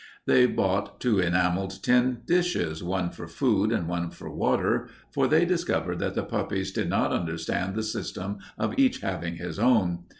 [0.25, 5.45] They bought two enameled tin dishes, one for food and one for water, for they
[5.45, 10.05] discovered that the puppies did not understand the system of each having his own.